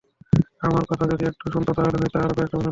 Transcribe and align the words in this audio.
আমার 0.61 0.83
কথা 0.85 1.05
যদি 1.11 1.23
একটু 1.25 1.45
শুনত, 1.53 1.67
তাহলে 1.69 1.97
হয়তো 1.97 2.17
আরও 2.19 2.33
কয়েকটা 2.33 2.57
বছর 2.57 2.59
বাঁচত। 2.59 2.67